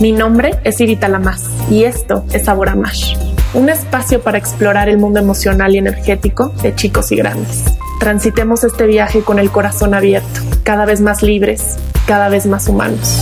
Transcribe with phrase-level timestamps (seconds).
[0.00, 3.16] Mi nombre es Irita Lamas y esto es Sabor a Mash,
[3.52, 7.64] un espacio para explorar el mundo emocional y energético de chicos y grandes.
[7.98, 13.18] Transitemos este viaje con el corazón abierto, cada vez más libres, cada vez más humanos.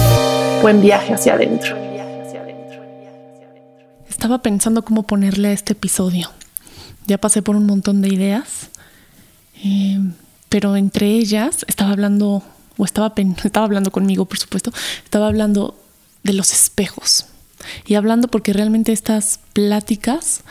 [0.60, 1.74] Buen viaje hacia adentro.
[4.06, 6.30] Estaba pensando cómo ponerle a este episodio.
[7.06, 8.68] Ya pasé por un montón de ideas,
[9.65, 9.98] eh,
[10.51, 12.43] pero entre ellas estaba hablando,
[12.77, 14.73] o estaba, estaba hablando conmigo, por supuesto,
[15.04, 15.74] estaba hablando
[16.27, 17.27] de los espejos.
[17.87, 20.43] Y hablando porque realmente estas pláticas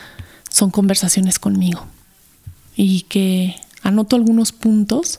[0.50, 1.86] son conversaciones conmigo.
[2.74, 5.18] Y que anoto algunos puntos,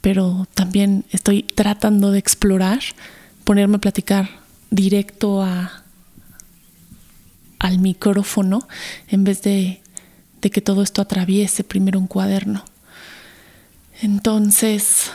[0.00, 2.80] pero también estoy tratando de explorar,
[3.44, 4.28] ponerme a platicar
[4.70, 5.84] directo a,
[7.58, 8.66] al micrófono
[9.08, 9.82] en vez de,
[10.42, 12.64] de que todo esto atraviese primero un cuaderno.
[14.02, 15.12] Entonces,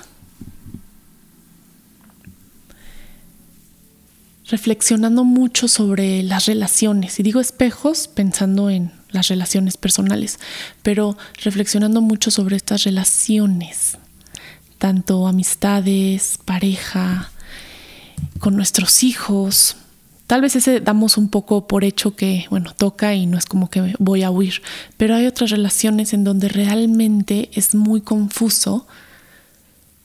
[4.50, 10.40] reflexionando mucho sobre las relaciones, y digo espejos pensando en las relaciones personales,
[10.84, 13.98] pero reflexionando mucho sobre estas relaciones,
[14.78, 17.32] tanto amistades, pareja,
[18.40, 19.78] con nuestros hijos.
[20.28, 23.70] Tal vez ese damos un poco por hecho que, bueno, toca y no es como
[23.70, 24.62] que voy a huir,
[24.98, 28.88] pero hay otras relaciones en donde realmente es muy confuso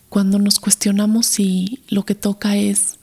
[0.09, 2.99] cuando nos cuestionamos si lo que toca es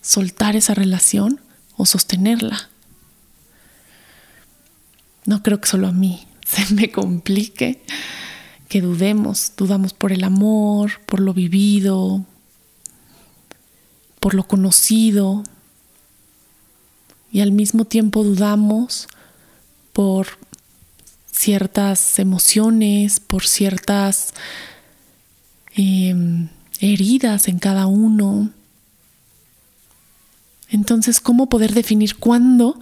[0.00, 1.40] soltar esa relación
[1.76, 2.68] o sostenerla.
[5.24, 7.82] No creo que solo a mí se me complique
[8.68, 12.24] que dudemos, dudamos por el amor, por lo vivido,
[14.20, 15.42] por lo conocido,
[17.30, 19.08] y al mismo tiempo dudamos
[19.92, 20.26] por
[21.30, 24.32] ciertas emociones, por ciertas
[25.74, 26.48] em,
[26.80, 28.50] heridas en cada uno.
[30.70, 32.78] Entonces, ¿cómo poder definir cuándo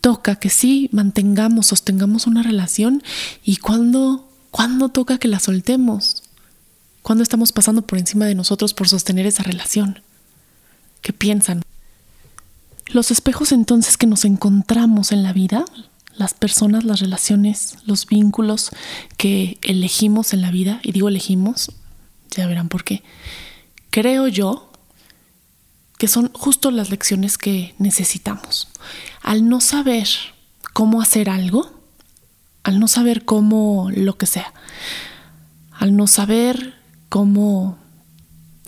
[0.00, 3.02] toca que sí mantengamos, sostengamos una relación
[3.44, 6.22] y cuándo, cuándo toca que la soltemos?
[7.02, 10.00] ¿Cuándo estamos pasando por encima de nosotros por sostener esa relación?
[11.02, 11.62] ¿Qué piensan?
[12.88, 15.64] Los espejos entonces que nos encontramos en la vida,
[16.16, 18.70] las personas, las relaciones, los vínculos
[19.16, 21.72] que elegimos en la vida, y digo elegimos,
[22.30, 23.02] ya verán por qué,
[23.90, 24.70] creo yo
[25.98, 28.68] que son justo las lecciones que necesitamos.
[29.22, 30.08] Al no saber
[30.72, 31.70] cómo hacer algo,
[32.62, 34.52] al no saber cómo lo que sea,
[35.72, 36.74] al no saber
[37.08, 37.78] cómo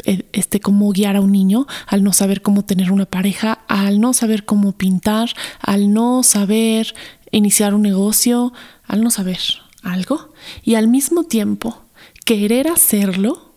[0.05, 4.01] eh, este cómo guiar a un niño, al no saber cómo tener una pareja, al
[4.01, 6.95] no saber cómo pintar, al no saber
[7.31, 8.53] iniciar un negocio,
[8.87, 9.41] al no saber
[9.83, 11.83] algo y al mismo tiempo
[12.25, 13.48] querer hacerlo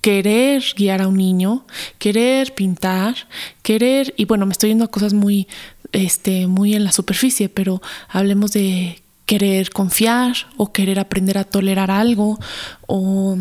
[0.00, 1.66] querer guiar a un niño,
[1.98, 3.28] querer pintar,
[3.62, 5.46] querer, y bueno, me estoy yendo a cosas muy,
[5.92, 11.90] este, muy en la superficie, pero hablemos de querer confiar o querer aprender a tolerar
[11.90, 12.38] algo
[12.86, 13.36] o,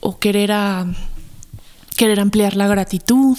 [0.00, 0.86] o querer, a,
[1.96, 3.36] querer ampliar la gratitud.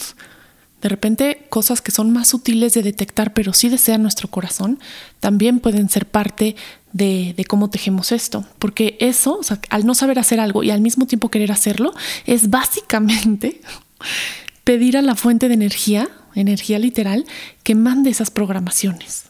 [0.82, 4.80] De repente, cosas que son más sutiles de detectar, pero sí desean nuestro corazón,
[5.20, 6.56] también pueden ser parte
[6.92, 8.46] de, cómo tejemos esto.
[8.58, 9.40] Porque eso,
[9.70, 11.94] al no saber hacer algo y al mismo tiempo querer hacerlo,
[12.26, 13.62] es básicamente
[14.64, 17.26] pedir a la fuente de energía, energía literal,
[17.62, 19.26] que mande esas programaciones.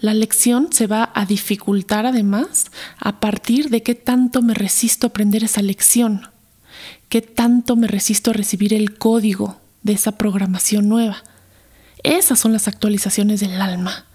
[0.00, 2.66] La lección se va a dificultar además
[2.98, 6.28] a partir de qué tanto me resisto a aprender esa lección,
[7.08, 11.22] qué tanto me resisto a recibir el código de esa programación nueva.
[12.02, 14.06] Esas son las actualizaciones del alma.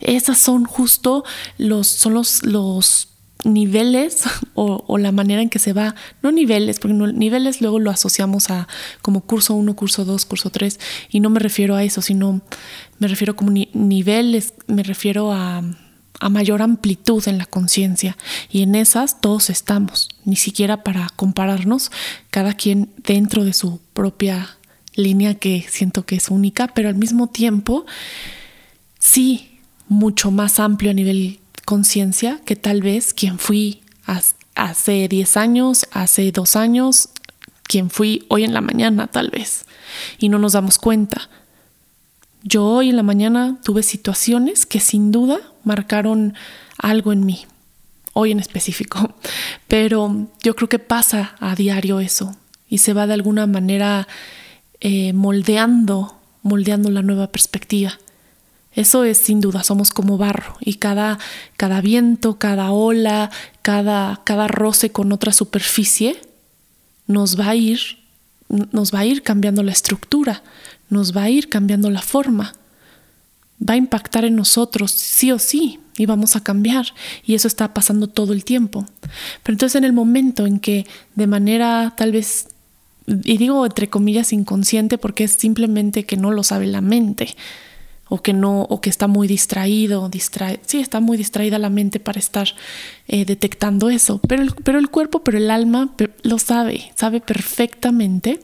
[0.00, 1.24] Esas son justo
[1.58, 3.08] los, son los, los
[3.44, 4.24] niveles
[4.54, 8.68] o, la manera en que se va, no niveles, porque niveles luego lo asociamos a
[9.02, 10.78] como curso 1, curso 2, curso 3,
[11.10, 12.40] y no me refiero a eso, sino
[12.98, 15.62] me refiero como niveles, me refiero a,
[16.20, 18.16] a mayor amplitud en la conciencia,
[18.50, 21.92] y en esas todos estamos, ni siquiera para compararnos,
[22.30, 24.57] cada quien dentro de su propia
[24.98, 27.86] línea que siento que es única, pero al mismo tiempo,
[28.98, 33.82] sí, mucho más amplio a nivel conciencia que tal vez quien fui
[34.54, 37.10] hace 10 años, hace dos años,
[37.62, 39.66] quien fui hoy en la mañana tal vez.
[40.18, 41.30] Y no nos damos cuenta.
[42.42, 46.34] Yo hoy en la mañana tuve situaciones que sin duda marcaron
[46.78, 47.46] algo en mí,
[48.14, 49.14] hoy en específico,
[49.66, 52.36] pero yo creo que pasa a diario eso
[52.68, 54.06] y se va de alguna manera
[54.80, 57.98] eh, moldeando, moldeando la nueva perspectiva.
[58.72, 61.18] Eso es sin duda, somos como barro y cada,
[61.56, 63.30] cada viento, cada ola,
[63.62, 66.20] cada, cada roce con otra superficie
[67.06, 67.98] nos va a ir
[68.48, 70.42] nos va a ir cambiando la estructura,
[70.88, 72.54] nos va a ir cambiando la forma.
[73.60, 76.86] Va a impactar en nosotros, sí o sí, y vamos a cambiar.
[77.24, 78.86] Y eso está pasando todo el tiempo.
[79.42, 80.86] Pero entonces en el momento en que
[81.16, 82.48] de manera tal vez,
[83.24, 87.34] y digo entre comillas inconsciente porque es simplemente que no lo sabe la mente,
[88.08, 92.00] o que no, o que está muy distraído, distrae, sí, está muy distraída la mente
[92.00, 92.48] para estar
[93.06, 98.40] eh, detectando eso, pero el, pero el cuerpo, pero el alma lo sabe, sabe perfectamente.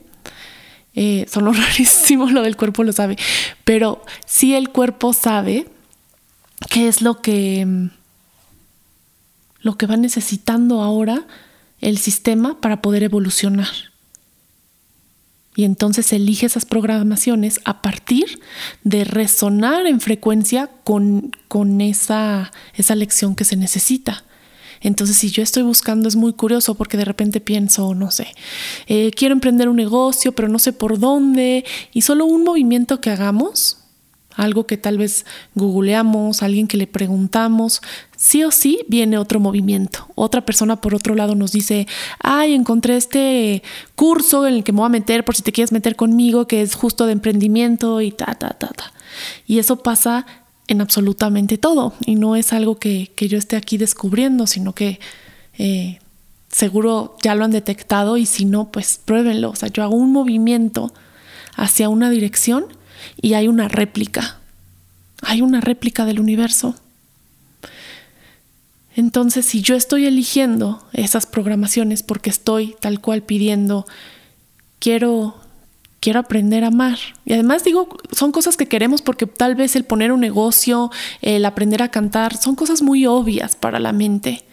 [0.97, 3.17] Eh, son rarísimo lo del cuerpo lo sabe,
[3.63, 5.67] pero sí el cuerpo sabe
[6.69, 7.89] qué es lo que
[9.59, 11.25] lo que va necesitando ahora
[11.81, 13.94] el sistema para poder evolucionar.
[15.55, 18.39] Y entonces elige esas programaciones a partir
[18.83, 24.25] de resonar en frecuencia con, con esa, esa lección que se necesita.
[24.81, 28.27] Entonces, si yo estoy buscando, es muy curioso porque de repente pienso, no sé,
[28.87, 33.09] eh, quiero emprender un negocio, pero no sé por dónde, y solo un movimiento que
[33.09, 33.84] hagamos
[34.35, 37.81] algo que tal vez googleamos, alguien que le preguntamos,
[38.17, 40.07] sí o sí viene otro movimiento.
[40.15, 41.87] Otra persona por otro lado nos dice,
[42.19, 43.63] ay, encontré este
[43.95, 46.61] curso en el que me voy a meter por si te quieres meter conmigo, que
[46.61, 48.93] es justo de emprendimiento y ta, ta, ta, ta.
[49.47, 50.25] Y eso pasa
[50.67, 54.99] en absolutamente todo y no es algo que, yo esté aquí descubriendo, sino que...
[55.57, 55.99] Eh,
[56.55, 59.49] seguro ya lo han detectado y si no, pues pruébenlo.
[59.49, 60.93] O sea, yo hago un movimiento
[61.57, 62.65] hacia una dirección
[63.21, 64.39] y hay una réplica.
[65.21, 66.75] Hay una réplica del universo.
[68.95, 73.85] Entonces, si yo estoy eligiendo esas programaciones porque estoy tal cual pidiendo,
[74.79, 75.35] quiero
[76.05, 76.99] quiero aprender a amar.
[77.25, 80.91] Y además digo, son cosas que queremos porque tal vez el poner un negocio,
[81.23, 84.45] el aprender a cantar, son cosas muy obvias para la mente.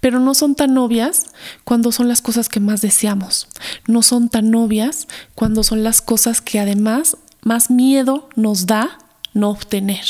[0.00, 1.24] Pero no son tan obvias
[1.64, 3.48] cuando son las cosas que más deseamos.
[3.86, 8.98] No son tan obvias cuando son las cosas que además más miedo nos da
[9.34, 10.04] no obtener.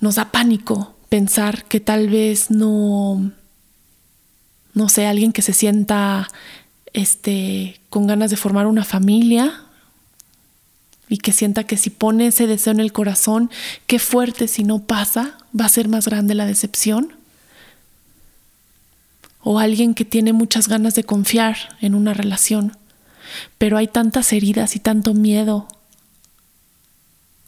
[0.00, 3.30] Nos da pánico pensar que tal vez no,
[4.74, 6.28] no sé, alguien que se sienta
[6.92, 9.62] este, con ganas de formar una familia
[11.08, 13.50] y que sienta que si pone ese deseo en el corazón,
[13.86, 17.14] qué fuerte si no pasa, va a ser más grande la decepción.
[19.40, 22.76] O alguien que tiene muchas ganas de confiar en una relación
[23.58, 25.68] pero hay tantas heridas y tanto miedo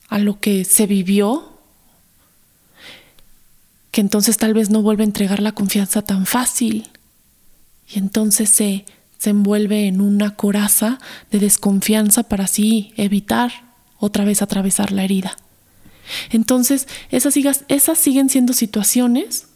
[0.08, 1.50] a lo que se vivió
[3.90, 6.88] que entonces tal vez no vuelve a entregar la confianza tan fácil
[7.92, 8.84] y entonces se,
[9.18, 10.98] se envuelve en una coraza
[11.30, 13.52] de desconfianza para así evitar
[13.98, 15.36] otra vez atravesar la herida.
[16.30, 17.36] Entonces, esas,
[17.68, 19.46] esas siguen siendo situaciones,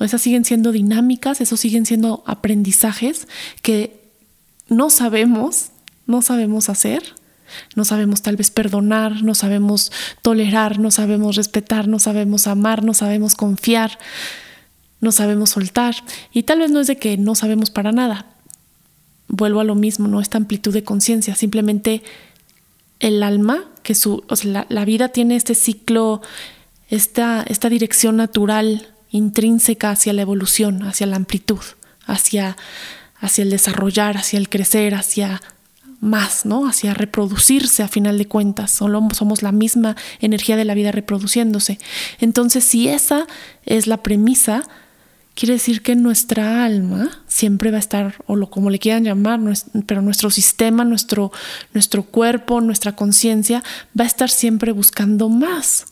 [0.00, 3.26] esas siguen siendo dinámicas, esos siguen siendo aprendizajes
[3.62, 3.97] que
[4.68, 5.70] no sabemos,
[6.06, 7.02] no sabemos hacer,
[7.74, 9.92] no sabemos tal vez perdonar, no sabemos
[10.22, 13.98] tolerar, no sabemos respetar, no sabemos amar, no sabemos confiar,
[15.00, 15.94] no sabemos soltar.
[16.32, 18.26] Y tal vez no es de que no sabemos para nada.
[19.28, 22.02] Vuelvo a lo mismo, no esta amplitud de conciencia, simplemente
[23.00, 26.20] el alma, que su, la, la, vida tiene este ciclo,
[26.88, 31.60] esta, esta dirección natural intrínseca hacia la evolución, hacia la amplitud,
[32.06, 32.56] hacia
[33.20, 35.40] hacia el desarrollar, hacia el crecer, hacia
[36.00, 36.68] más, ¿no?
[36.68, 38.70] Hacia reproducirse a final de cuentas.
[38.70, 41.78] Solo somos la misma energía de la vida reproduciéndose.
[42.20, 43.26] Entonces, si esa
[43.64, 44.62] es la premisa,
[45.34, 49.40] quiere decir que nuestra alma siempre va a estar, o lo como le quieran llamar,
[49.86, 51.32] pero nuestro sistema, nuestro,
[51.74, 53.62] nuestro cuerpo, nuestra conciencia
[53.98, 55.86] va a estar siempre buscando más,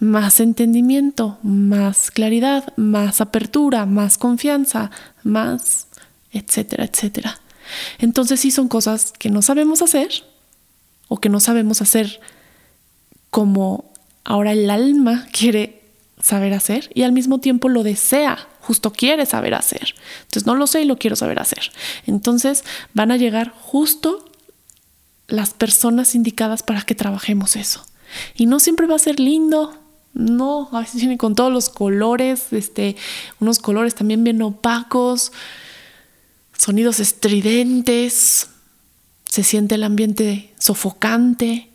[0.00, 4.90] más entendimiento, más claridad, más apertura, más confianza,
[5.22, 5.86] más
[6.32, 7.40] etcétera, etcétera.
[7.98, 10.24] Entonces sí son cosas que no sabemos hacer
[11.08, 12.20] o que no sabemos hacer
[13.30, 13.92] como
[14.24, 15.82] ahora el alma quiere
[16.20, 19.94] saber hacer y al mismo tiempo lo desea, justo quiere saber hacer.
[20.22, 21.72] Entonces no lo sé y lo quiero saber hacer.
[22.06, 24.24] Entonces van a llegar justo
[25.28, 27.84] las personas indicadas para que trabajemos eso.
[28.36, 29.74] Y no siempre va a ser lindo,
[30.14, 32.96] no, a veces viene con todos los colores, este,
[33.40, 35.32] unos colores también bien opacos,
[36.62, 38.46] sonidos estridentes,
[39.28, 41.68] se siente el ambiente sofocante,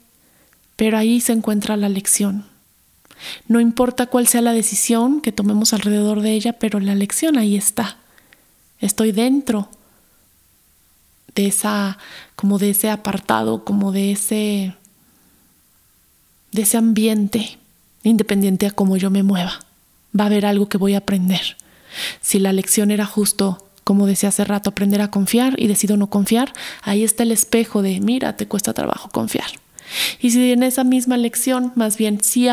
[0.78, 2.46] pero ahí se encuentra la lección.
[3.50, 7.58] No importa cuál sea la decisión que tomemos alrededor de ella, pero la lección ahí
[7.58, 7.98] está.
[8.80, 9.70] Estoy dentro
[11.36, 11.98] de esa
[12.38, 14.74] como de ese apartado, como de ese
[16.54, 17.60] de ese ambiente,
[18.04, 19.60] independiente a cómo yo me mueva.
[20.18, 21.58] Va a haber algo que voy a aprender.
[22.22, 26.10] Si la lección era justo como decía hace rato, aprender a confiar y decido no
[26.10, 26.52] confiar,
[26.82, 29.48] ahí está el espejo de, mira, te cuesta trabajo confiar.
[30.20, 32.50] Y si en esa misma lección, más bien, sí,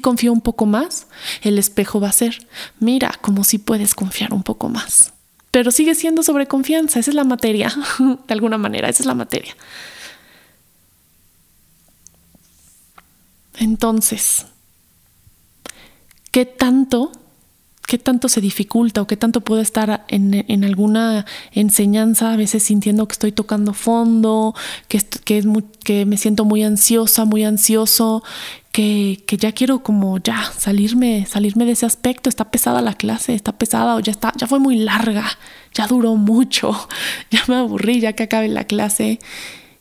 [0.00, 1.08] confío un poco más,
[1.42, 2.46] el espejo va a ser,
[2.80, 5.12] mira, como si puedes confiar un poco más.
[5.50, 7.70] Pero sigue siendo sobre confianza, esa es la materia,
[8.26, 9.54] de alguna manera, esa es la materia.
[13.58, 14.46] Entonces,
[16.30, 17.12] ¿qué tanto
[17.92, 23.06] qué tanto se dificulta o qué tanto puedo estar en, alguna enseñanza, a veces sintiendo
[23.06, 24.54] que estoy tocando fondo,
[24.88, 28.24] que, que, me siento muy ansiosa, muy ansioso,
[28.72, 33.34] que, que, ya quiero como ya salirme, salirme de ese aspecto, está pesada la clase,
[33.34, 35.26] está pesada o ya está, ya fue muy larga,
[35.74, 36.72] ya duró mucho,
[37.30, 39.18] ya me aburrí, ya que acabe la clase.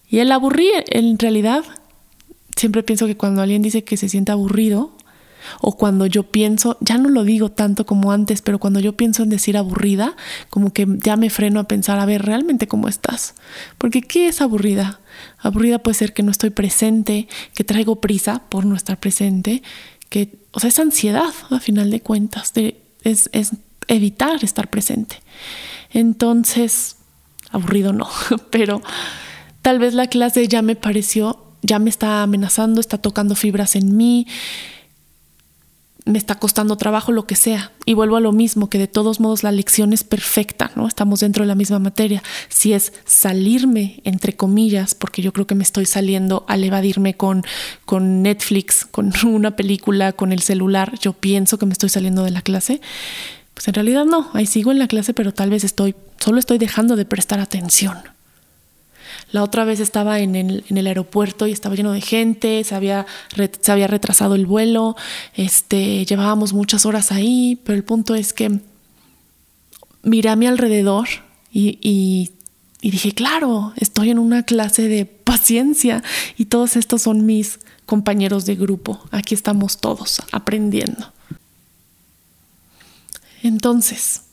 [0.09, 1.63] Y el aburrir, en realidad,
[2.57, 4.97] siempre pienso que cuando alguien dice que se siente aburrido,
[5.59, 9.23] o cuando yo pienso, ya no lo digo tanto como antes, pero cuando yo pienso
[9.23, 10.15] en decir aburrida,
[10.49, 13.35] como que ya me freno a pensar, a ver, realmente cómo estás.
[13.77, 14.99] Porque ¿qué es aburrida?
[15.39, 19.63] Aburrida puede ser que no estoy presente, que traigo prisa por no estar presente,
[20.09, 22.53] que, o sea, es ansiedad a final de cuentas,
[23.03, 23.51] es, es
[23.87, 25.17] evitar estar presente.
[25.91, 26.97] Entonces,
[27.51, 28.09] aburrido no,
[28.49, 28.81] pero
[29.61, 33.95] tal vez la clase ya me pareció, ya me está amenazando, está tocando fibras en
[33.95, 34.27] mí,
[36.05, 37.71] me está costando trabajo, lo que sea.
[37.85, 40.87] Y vuelvo a lo mismo, que de todos modos la lección es perfecta, ¿no?
[40.87, 42.23] Estamos dentro de la misma materia.
[42.49, 47.43] Si es salirme, entre comillas, porque yo creo que me estoy saliendo al evadirme con,
[47.85, 52.31] con Netflix, con una película, con el celular, yo pienso que me estoy saliendo de
[52.31, 52.81] la clase.
[53.53, 56.57] Pues en realidad no, ahí sigo en la clase, pero tal vez estoy, solo estoy
[56.57, 57.97] dejando de prestar atención.
[59.31, 63.05] La otra vez estaba en el, aeropuerto y estaba lleno de gente, se había,
[63.61, 64.95] se había retrasado el vuelo,
[65.35, 68.59] este, llevábamos muchas horas ahí, pero el punto es que
[70.03, 71.07] miré a mi alrededor
[71.51, 76.03] y, y, dije, claro, estoy en una clase de paciencia
[76.37, 78.99] y todos estos son mis compañeros de grupo.
[79.11, 81.11] Aquí estamos todos aprendiendo.
[83.43, 84.23] Entonces,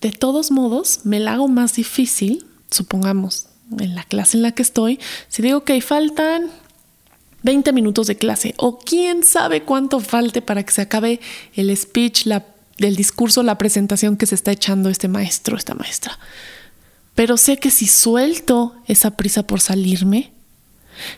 [0.00, 3.46] de todos modos, me la hago más difícil, supongamos,
[3.78, 4.98] en la clase en la que estoy,
[5.28, 6.50] si digo que faltan
[7.42, 11.20] 20 minutos de clase o quién sabe cuánto falte para que se acabe
[11.54, 12.44] el speech, la,
[12.78, 16.18] el discurso, la presentación que se está echando este maestro, esta maestra.
[17.14, 20.32] Pero sé que si suelto esa prisa por salirme,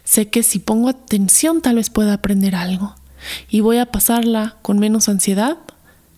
[0.02, 2.96] sé que si pongo atención tal vez pueda aprender algo
[3.48, 5.58] y voy a pasarla con menos ansiedad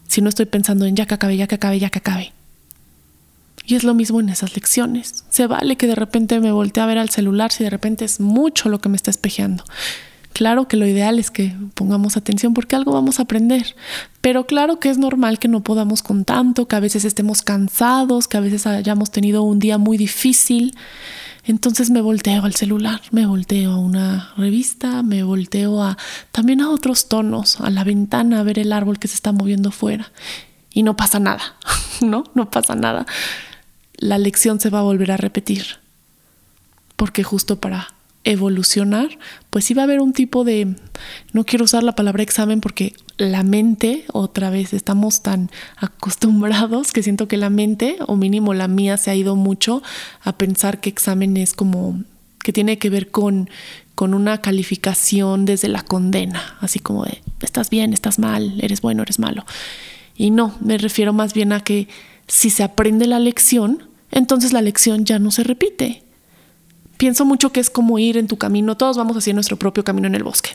[0.09, 2.33] si no estoy pensando en ya que acabe, ya que acabe, ya que acabe.
[3.67, 5.25] Y es lo mismo en esas lecciones.
[5.29, 8.21] Se vale que de repente me voltee a ver al celular si de repente es
[8.21, 9.65] mucho lo que me está espejeando.
[10.33, 13.75] Claro que lo ideal es que pongamos atención porque algo vamos a aprender,
[14.21, 18.29] pero claro que es normal que no podamos con tanto, que a veces estemos cansados,
[18.29, 20.77] que a veces hayamos tenido un día muy difícil.
[21.43, 25.97] Entonces me volteo al celular, me volteo a una revista, me volteo a
[26.33, 29.71] también a otros tonos, a la ventana, a ver el árbol que se está moviendo
[29.71, 30.13] fuera.
[30.71, 31.57] Y no pasa nada,
[32.03, 32.25] ¿no?
[32.35, 33.07] No pasa nada
[33.97, 35.65] la lección se va a volver a repetir.
[36.97, 37.89] Porque justo para
[38.25, 39.19] evolucionar,
[39.51, 40.75] pues iba a haber un tipo de,
[41.33, 47.05] no quiero usar la palabra examen porque la mente, otra vez, estamos tan acostumbrados que
[47.05, 49.83] siento que la mente, o mínimo la mía, se ha ido mucho
[50.23, 52.03] a pensar que examen es como
[52.43, 53.49] que tiene que ver con,
[53.95, 59.03] con una calificación desde la condena, así como de, estás bien, estás mal, eres bueno,
[59.03, 59.45] eres malo.
[60.17, 61.89] Y no, me refiero más bien a que
[62.27, 66.03] si se aprende la lección, entonces la lección ya no se repite.
[66.97, 70.07] Pienso mucho que es como ir en tu camino, todos vamos hacia nuestro propio camino
[70.07, 70.51] en el bosque.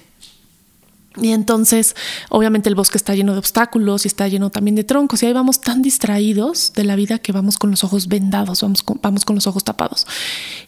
[1.17, 1.95] Y entonces,
[2.29, 5.33] obviamente el bosque está lleno de obstáculos y está lleno también de troncos y ahí
[5.33, 9.25] vamos tan distraídos de la vida que vamos con los ojos vendados, vamos con, vamos
[9.25, 10.07] con los ojos tapados.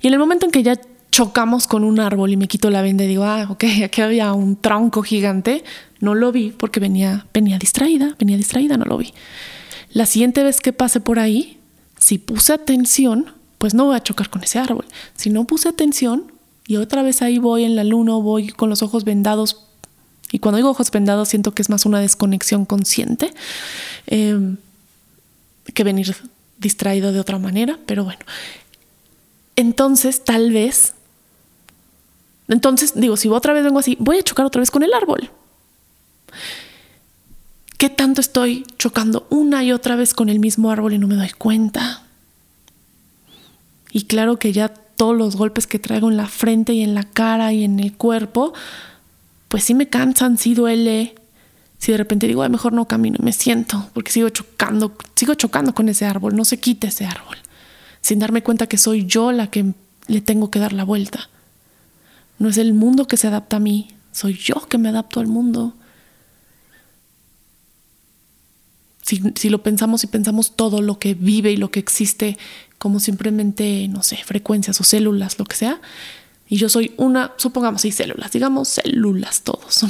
[0.01, 0.77] Y en el momento en que ya
[1.11, 4.33] chocamos con un árbol y me quito la venda y digo, ah, ok, aquí había
[4.33, 5.63] un tronco gigante,
[6.01, 9.13] no lo vi porque venía, venía distraída, venía distraída, no lo vi.
[9.93, 11.59] La siguiente vez que pase por ahí,
[11.99, 14.85] si puse atención, pues no voy a chocar con ese árbol.
[15.15, 16.31] Si no puse atención
[16.67, 19.67] y otra vez ahí voy en la luna, voy con los ojos vendados,
[20.31, 23.31] y cuando digo ojos vendados siento que es más una desconexión consciente
[24.07, 24.57] em,
[25.73, 26.15] que venir
[26.57, 28.19] distraído de otra manera, pero bueno.
[29.55, 30.93] Entonces, tal vez,
[32.47, 35.29] entonces digo, si otra vez vengo así, voy a chocar otra vez con el árbol.
[37.83, 41.15] ¿Qué tanto estoy chocando una y otra vez con el mismo árbol y no me
[41.15, 42.03] doy cuenta?
[43.91, 47.03] Y claro que ya todos los golpes que traigo en la frente y en la
[47.03, 48.53] cara y en el cuerpo,
[49.49, 51.15] pues sí me cansan, sí duele.
[51.77, 55.33] Si de repente digo, Ay, mejor no camino y me siento, porque sigo chocando, sigo
[55.33, 57.35] chocando con ese árbol, no se quite ese árbol,
[57.99, 59.73] sin darme cuenta que soy yo la que
[60.07, 61.27] le tengo que dar la vuelta.
[62.39, 65.27] No es el mundo que se adapta a mí, soy yo que me adapto al
[65.27, 65.73] mundo.
[69.03, 72.37] Si, si, lo pensamos y pensamos todo lo que vive y lo que existe
[72.77, 75.79] como simplemente, no sé, frecuencias o células, lo que sea,
[76.49, 79.85] y yo soy una, supongamos, sí, células, digamos células todos,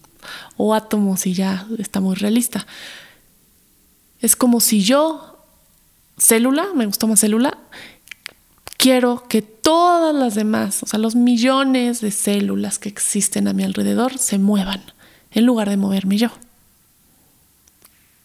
[0.56, 2.66] o átomos y ya está muy realista.
[4.20, 5.38] Es como si yo,
[6.18, 7.58] célula, me gustó más célula,
[8.76, 13.62] quiero que todas las demás, o sea, los millones de células que existen a mi
[13.62, 14.82] alrededor se muevan
[15.30, 16.30] en lugar de moverme yo.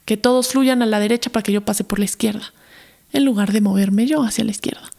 [0.07, 2.53] Que todos fluyan a la derecha para que yo pase por la izquierda,
[3.11, 4.89] en lugar de moverme yo hacia la izquierda.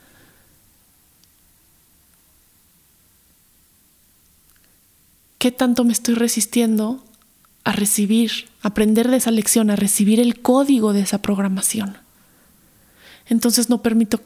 [5.39, 7.03] ¿Qué tanto me estoy resistiendo
[7.65, 11.97] a recibir, a aprender de esa lección, a recibir el código de esa programación?
[13.25, 14.21] Entonces no permito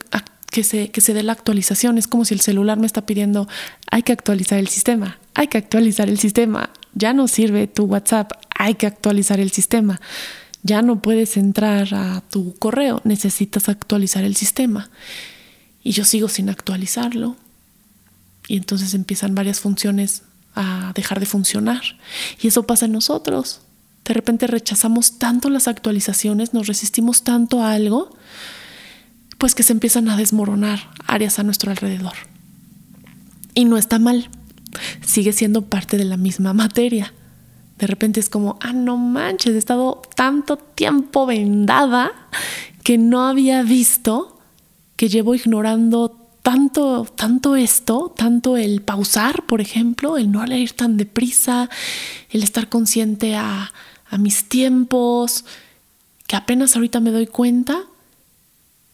[0.51, 1.97] que se, que se dé la actualización.
[1.97, 3.47] Es como si el celular me está pidiendo,
[3.89, 6.71] hay que actualizar el sistema, hay que actualizar el sistema.
[6.95, 10.01] Ya no sirve tu WhatsApp, hay que actualizar el sistema.
[10.62, 14.90] Ya no puedes entrar a tu correo, necesitas actualizar el sistema.
[15.83, 17.37] Y yo sigo sin actualizarlo.
[18.47, 20.23] Y entonces empiezan varias funciones
[20.54, 21.83] a dejar de funcionar.
[22.40, 23.61] Y eso pasa en nosotros.
[24.04, 28.16] De repente rechazamos tanto las actualizaciones, nos resistimos tanto a algo,
[29.38, 32.14] pues que se empiezan a desmoronar áreas a nuestro alrededor.
[33.54, 34.28] Y no está mal,
[35.04, 37.12] sigue siendo parte de la misma materia.
[37.79, 42.12] De repente es como, ah, no manches, he estado tanto tiempo vendada
[42.85, 44.38] que no había visto
[44.97, 50.97] que llevo ignorando tanto, tanto esto, tanto el pausar, por ejemplo, el no leer tan
[50.97, 51.71] deprisa,
[52.31, 53.73] el estar consciente a,
[54.09, 55.45] a mis tiempos,
[56.27, 57.83] que apenas ahorita me doy cuenta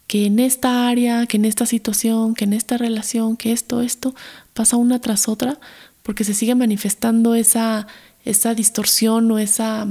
[0.06, 4.14] que en esta área, que en esta situación, que en esta relación, que esto, esto,
[4.54, 5.58] pasa una tras otra,
[6.02, 7.86] porque se sigue manifestando esa,
[8.28, 9.86] esa distorsión o esa,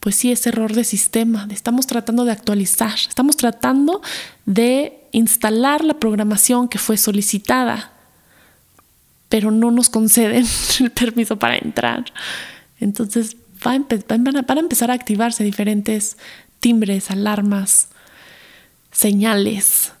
[0.00, 1.48] pues sí, ese error de sistema.
[1.50, 4.02] Estamos tratando de actualizar, estamos tratando
[4.44, 7.92] de instalar la programación que fue solicitada,
[9.30, 10.46] pero no nos conceden
[10.80, 12.04] el permiso para entrar.
[12.78, 16.18] Entonces van a empezar a activarse diferentes
[16.60, 17.88] timbres, alarmas,
[18.92, 19.92] señales.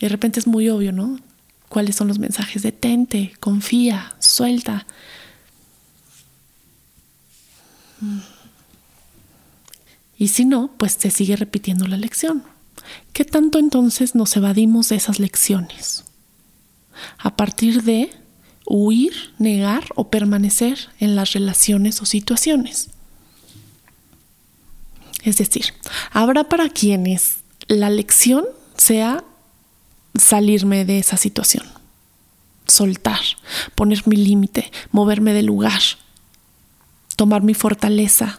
[0.00, 1.18] de repente es muy obvio, ¿no?
[1.68, 2.62] ¿Cuáles son los mensajes?
[2.62, 4.86] Detente, confía, suelta.
[10.18, 12.44] Y si no, pues se sigue repitiendo la lección.
[13.12, 16.04] ¿Qué tanto entonces nos evadimos de esas lecciones?
[17.18, 18.10] A partir de
[18.66, 22.90] huir, negar o permanecer en las relaciones o situaciones.
[25.22, 25.74] Es decir,
[26.12, 28.44] habrá para quienes la lección
[28.76, 29.24] sea
[30.18, 31.64] salirme de esa situación,
[32.66, 33.20] soltar,
[33.74, 35.80] poner mi límite, moverme del lugar,
[37.16, 38.38] tomar mi fortaleza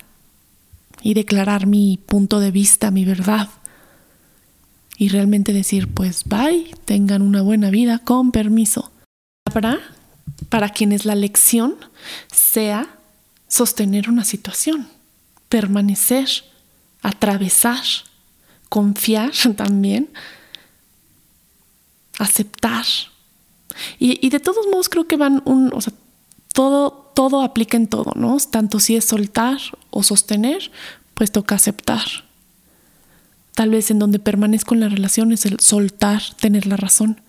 [1.02, 3.50] y declarar mi punto de vista, mi verdad,
[4.98, 8.92] y realmente decir, pues bye, tengan una buena vida, con permiso.
[9.46, 9.80] Habrá
[10.50, 11.76] para quienes la lección
[12.32, 12.88] sea
[13.48, 14.88] sostener una situación,
[15.50, 16.28] permanecer,
[17.02, 17.84] atravesar,
[18.70, 20.10] confiar también,
[22.18, 22.86] aceptar.
[24.00, 25.94] Y, de todos modos creo que van un, o sea,
[26.54, 28.38] todo, todo aplica en todo, ¿no?
[28.50, 29.60] Tanto si es soltar
[29.92, 30.72] o sostener,
[31.14, 32.02] pues toca aceptar
[33.58, 37.22] Tal vez en donde permanezco en la relación es el soltar, tener la razón.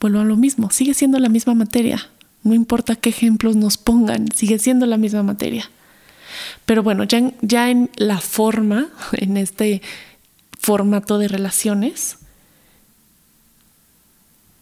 [0.00, 2.08] Vuelvo a lo mismo, sigue siendo la misma materia.
[2.42, 5.70] No importa qué ejemplos nos pongan, sigue siendo la misma materia.
[6.64, 9.82] Pero bueno, ya en, ya en la forma, en este
[10.58, 12.16] formato de relaciones,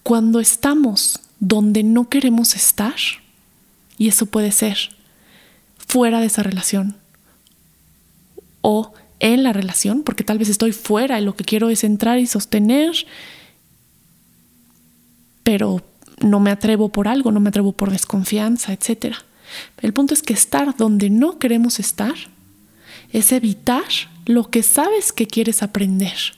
[0.08, 2.94] cuando estamos donde no queremos estar,
[3.98, 4.78] y eso puede ser
[5.76, 6.96] fuera de esa relación,
[8.62, 12.18] o en la relación, porque tal vez estoy fuera y lo que quiero es entrar
[12.20, 12.94] y sostener,
[15.42, 15.84] pero
[16.22, 19.14] no me atrevo por algo, no me atrevo por desconfianza, etc.
[19.82, 22.14] El punto es que estar donde no queremos estar
[23.12, 23.84] es evitar
[24.24, 26.37] lo que sabes que quieres aprender.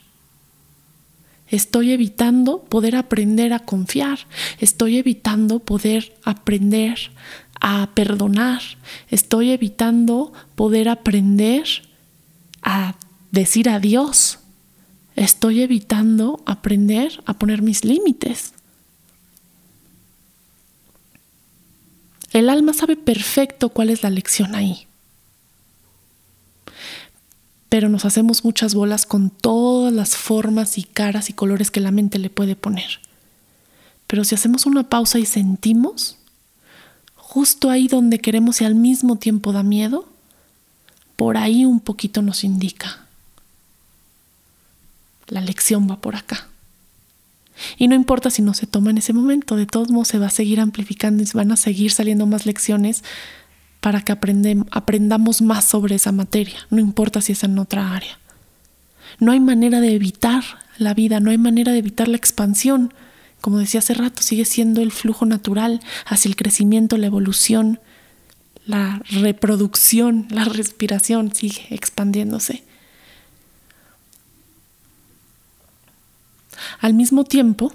[1.50, 4.20] Estoy evitando poder aprender a confiar,
[4.60, 7.10] estoy evitando poder aprender
[7.60, 8.62] a perdonar,
[9.08, 11.64] estoy evitando poder aprender
[12.62, 12.94] a
[13.32, 14.38] decir adiós.
[15.16, 18.52] Estoy evitando aprender a poner mis límites.
[22.32, 24.86] El alma sabe perfecto cuál es la lección ahí.
[27.70, 31.92] Pero nos hacemos muchas bolas con todas las formas y caras y colores que la
[31.92, 33.00] mente le puede poner.
[34.06, 36.16] Pero si hacemos una pausa y sentimos,
[37.14, 40.06] justo ahí donde queremos y al mismo tiempo da miedo,
[41.16, 43.06] por ahí un poquito nos indica.
[45.28, 46.48] La lección va por acá.
[47.78, 50.26] Y no importa si no se toma en ese momento, de todos modos se va
[50.26, 53.04] a seguir amplificando y van a seguir saliendo más lecciones
[53.80, 58.18] para que aprendamos más sobre esa materia, no importa si es en otra área.
[59.18, 60.44] No hay manera de evitar
[60.78, 62.92] la vida, no hay manera de evitar la expansión.
[63.40, 67.80] Como decía hace rato, sigue siendo el flujo natural hacia el crecimiento, la evolución,
[68.66, 72.62] la reproducción, la respiración sigue expandiéndose.
[76.80, 77.72] Al mismo tiempo,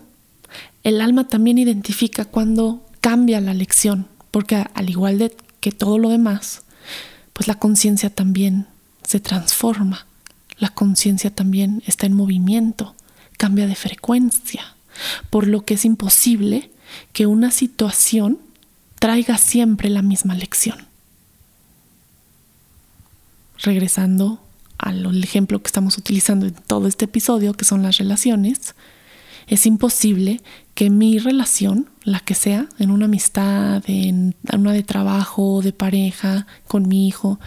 [0.83, 6.09] el alma también identifica cuando cambia la lección, porque al igual de que todo lo
[6.09, 6.61] demás,
[7.33, 8.67] pues la conciencia también
[9.01, 10.05] se transforma,
[10.59, 12.93] la conciencia también está en movimiento,
[13.35, 14.75] cambia de frecuencia,
[15.31, 16.69] por lo que es imposible
[17.13, 18.37] que una situación
[18.99, 20.85] traiga siempre la misma lección.
[23.57, 24.39] Regresando
[24.77, 28.75] al ejemplo que estamos utilizando en todo este episodio, que son las relaciones,
[29.47, 30.43] es imposible
[30.75, 36.47] que mi relación, la que sea, en una amistad, en una de trabajo, de pareja,
[36.67, 37.39] con mi hijo,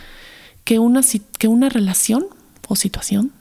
[0.65, 1.01] que una,
[1.39, 2.27] que una relación
[2.67, 3.33] o situación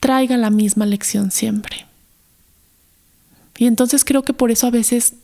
[0.00, 1.86] traiga la misma lección siempre.
[3.58, 5.14] Y entonces creo que por eso a veces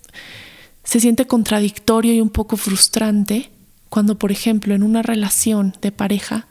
[0.85, 3.51] se siente contradictorio y un poco frustrante
[3.89, 6.47] cuando, por ejemplo, en una relación de pareja,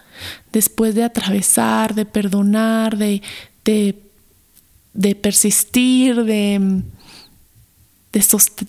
[0.51, 3.21] después de atravesar, de perdonar, de,
[3.63, 6.81] de, persistir, de,
[8.11, 8.25] de,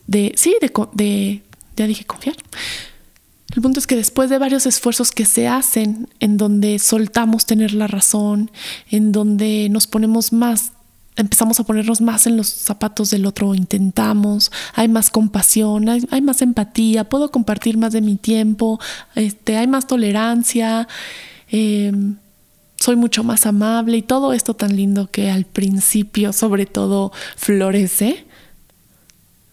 [0.06, 1.42] de sí, de, de,
[1.76, 2.36] ya dije confiar.
[3.54, 7.74] El punto es que después de varios esfuerzos que se hacen, en donde soltamos tener
[7.74, 8.50] la razón,
[8.90, 10.72] en donde nos ponemos más
[11.16, 16.40] empezamos a ponernos más en los zapatos del otro, intentamos, hay más compasión, hay, más
[16.40, 18.80] empatía, puedo compartir más de mi tiempo,
[19.14, 20.88] este, hay más tolerancia,
[21.48, 22.16] em,
[22.76, 28.24] soy mucho más amable y todo esto tan lindo que al principio sobre todo florece,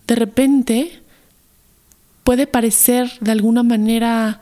[0.07, 1.03] de repente
[2.23, 4.41] puede parecer de alguna manera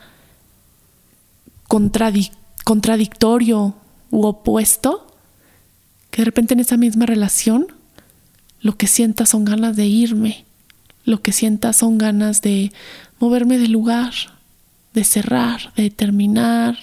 [2.64, 3.74] contradictorio
[4.10, 5.06] u opuesto
[6.10, 7.66] que de repente en esa misma relación
[8.60, 10.44] lo que sienta son ganas de irme,
[11.04, 12.72] lo que sienta son ganas de
[13.18, 14.12] moverme del lugar,
[14.96, 16.76] de cerrar, de terminar.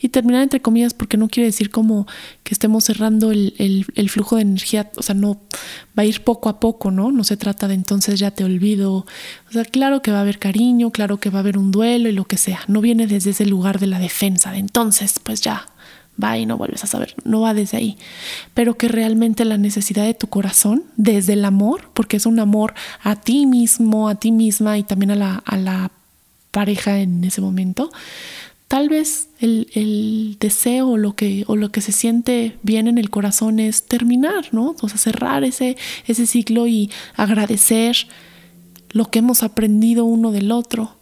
[0.00, 2.06] Y terminar entre comillas porque no quiere decir como
[2.42, 3.54] que estemos cerrando el,
[3.94, 5.38] el, flujo de energía, o sea, no
[5.96, 7.12] va a ir poco a poco, ¿no?
[7.12, 9.06] No se trata de entonces ya te olvido.
[9.48, 12.08] O sea, claro que va a haber cariño, claro que va a haber un duelo
[12.08, 12.60] y lo que sea.
[12.66, 15.66] No viene desde ese lugar de la defensa, de entonces, pues ya,
[16.22, 17.98] va y no vuelves a saber, no va desde ahí,
[18.54, 22.72] pero que realmente la necesidad de tu corazón, desde el amor, porque es un amor
[23.02, 25.90] a ti mismo, a ti misma y también a la, a la
[26.50, 27.90] pareja en ese momento,
[28.68, 32.98] tal vez el, el, deseo o lo, que, o lo que se siente bien en
[32.98, 34.76] el corazón es terminar, ¿no?
[34.80, 38.06] O sea, cerrar ese, ese ciclo y agradecer
[38.90, 40.94] lo que hemos aprendido uno del otro.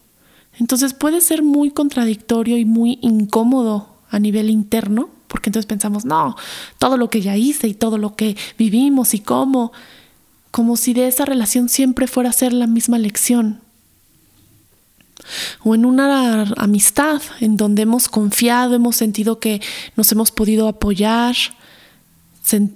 [0.58, 6.36] Entonces puede ser muy contradictorio y muy incómodo a nivel interno, porque entonces pensamos, no,
[6.78, 9.72] todo lo que ya hice y todo lo que vivimos y cómo,
[10.50, 13.60] como si de esa relación siempre fuera a ser la misma lección.
[15.62, 19.60] O en una amistad en donde hemos confiado, hemos sentido que
[19.96, 21.36] nos hemos podido apoyar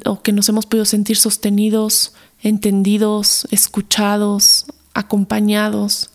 [0.05, 2.12] o que nos hemos podido sentir sostenidos,
[2.43, 6.11] entendidos, escuchados, acompañados.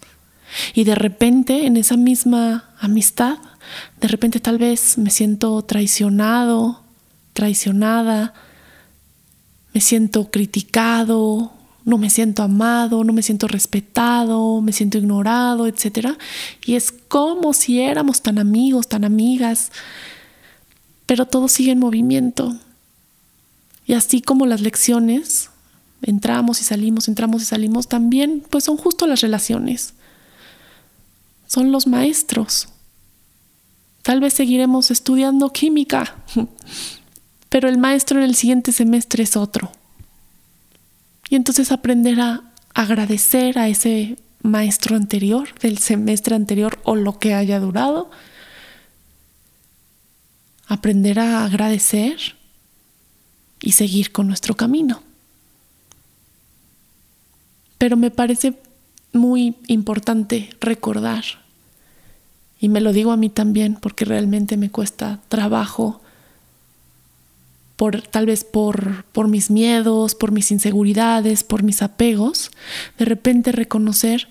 [0.73, 3.37] Y de repente en esa misma amistad
[3.99, 6.81] de repente tal vez me siento traicionado,
[7.33, 8.33] traicionada,
[9.73, 11.53] me siento criticado,
[11.87, 16.17] no me siento amado, no me siento respetado, me siento ignorado, etc.
[16.65, 19.71] Y es como si éramos tan amigos, tan amigas,
[21.05, 22.57] pero todo sigue en movimiento.
[23.85, 25.49] Y así como las lecciones,
[26.01, 29.93] entramos y salimos, entramos y salimos, también pues son justo las relaciones.
[31.47, 32.67] Son los maestros.
[34.03, 36.17] Tal vez seguiremos estudiando química,
[37.47, 39.71] pero el maestro en el siguiente semestre es otro.
[41.29, 47.33] Y entonces aprender a agradecer a ese maestro anterior, del semestre anterior o lo que
[47.33, 48.09] haya durado.
[50.67, 52.35] Aprender a agradecer
[53.61, 55.01] y seguir con nuestro camino.
[57.77, 58.53] Pero me parece
[59.13, 61.23] muy importante recordar
[62.59, 66.01] y me lo digo a mí también porque realmente me cuesta trabajo
[67.77, 72.51] por tal vez por, por mis miedos, por mis inseguridades, por mis apegos,
[72.97, 74.27] de repente reconocer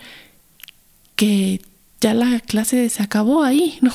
[1.15, 1.63] que
[2.01, 3.95] ya la clase se acabó ahí, ¿no?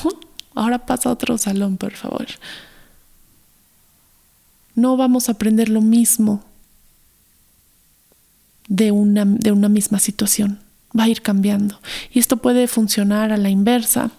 [0.54, 2.26] Ahora pasa a otro salón, por favor.
[4.74, 6.42] No vamos a aprender lo mismo
[8.68, 10.60] de una, de una misma situación.
[10.98, 11.78] Va a ir cambiando.
[12.10, 14.10] Y esto puede funcionar a la inversa.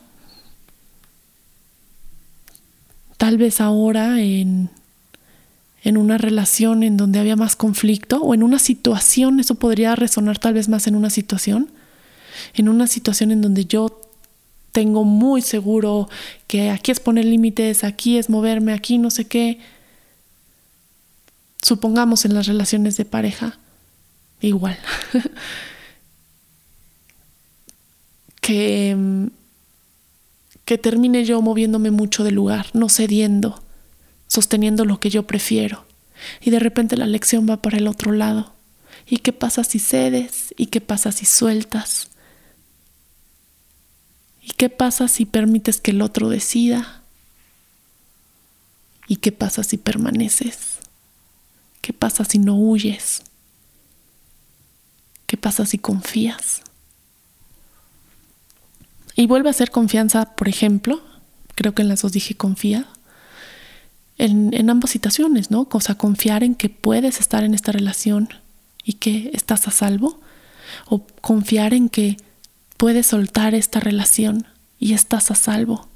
[3.17, 4.69] Tal vez ahora en,
[5.83, 10.39] en una relación en donde había más conflicto o en una situación, eso podría resonar
[10.39, 11.69] tal vez más en una situación,
[12.53, 14.01] en una situación en donde yo
[14.71, 16.09] tengo muy seguro
[16.47, 19.59] que aquí es poner límites, aquí es moverme, aquí no sé qué.
[21.61, 23.59] Supongamos en las relaciones de pareja,
[24.41, 24.77] igual.
[28.41, 29.29] que,
[30.65, 33.62] que termine yo moviéndome mucho de lugar, no cediendo,
[34.33, 35.85] sosteniendo lo que yo prefiero.
[36.41, 38.51] Y de repente la lección va para el otro lado.
[39.07, 40.55] ¿Y qué pasa si cedes?
[40.57, 42.09] ¿Y qué pasa si sueltas?
[44.41, 47.03] ¿Y qué pasa si permites que el otro decida?
[49.07, 50.79] ¿Y qué pasa si permaneces?
[51.81, 53.21] ¿Qué pasa si no huyes?
[55.27, 56.61] ¿Qué pasa si confías?
[59.15, 61.03] Y vuelve a ser confianza, por ejemplo,
[61.53, 62.87] creo que en las dos dije confía,
[64.17, 65.67] en, ambas situaciones, ¿no?
[65.71, 68.29] O sea, confiar en que puedes estar en esta relación
[68.83, 70.19] y que estás a salvo,
[70.87, 72.17] o confiar en que
[72.77, 74.45] puedes soltar esta relación
[74.79, 75.87] y estás a salvo.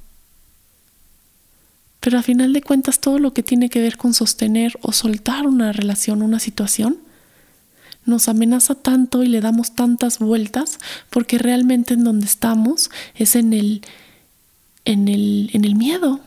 [1.99, 5.47] Pero a final de cuentas todo lo que tiene que ver con sostener o soltar
[5.47, 6.97] una relación, una situación,
[8.05, 13.51] nos amenaza tanto y le damos tantas vueltas porque realmente en donde estamos es en
[13.51, 13.81] el
[14.85, 16.21] en el en el miedo.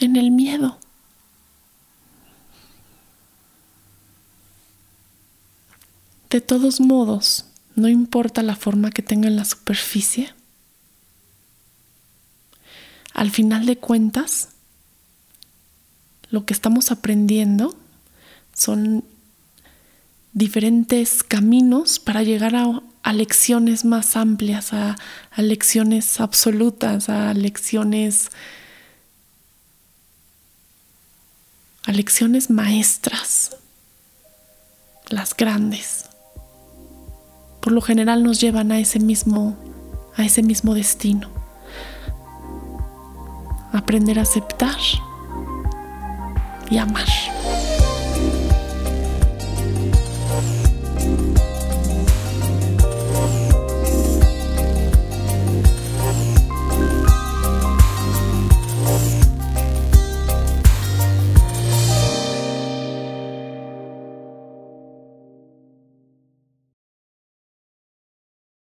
[0.00, 0.78] En el miedo.
[6.30, 10.34] De todos modos, no importa la forma que tenga en la superficie,
[13.16, 14.50] al final de cuentas,
[16.28, 17.74] lo que estamos aprendiendo
[18.52, 19.04] son
[20.34, 24.96] diferentes caminos para llegar a, lecciones más amplias, a,
[25.30, 28.30] a lecciones absolutas, a lecciones
[31.86, 33.56] a lecciones maestras,
[35.08, 36.06] las grandes
[37.66, 39.56] por lo general nos llevan a ese mismo,
[40.16, 41.28] a ese mismo destino.
[43.72, 44.78] Aprender a aceptar
[46.70, 47.08] y amar.